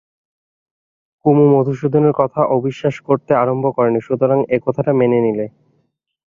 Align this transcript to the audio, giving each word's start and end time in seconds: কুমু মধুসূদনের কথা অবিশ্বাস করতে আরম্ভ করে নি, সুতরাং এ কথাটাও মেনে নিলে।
কুমু 1.25 1.45
মধুসূদনের 1.53 2.13
কথা 2.17 2.41
অবিশ্বাস 2.57 2.95
করতে 3.07 3.31
আরম্ভ 3.33 3.65
করে 3.75 3.89
নি, 3.91 3.99
সুতরাং 4.01 4.39
এ 4.49 4.57
কথাটাও 4.65 4.99
মেনে 5.01 5.19
নিলে। 5.25 5.45